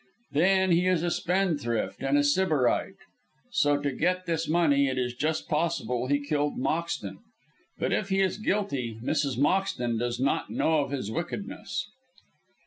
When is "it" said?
4.87-4.97